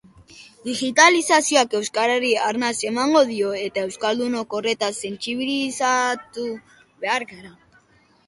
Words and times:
Digitalizazioak 0.67 1.73
euskarari 1.79 2.29
arnasa 2.45 2.87
emango 2.93 3.21
dio 3.33 3.51
eta 3.65 3.83
euskaldunok 3.89 4.55
horretaz 4.59 4.91
sentsibilizatu 5.09 6.47
behar 7.05 7.27
gara. 7.35 7.53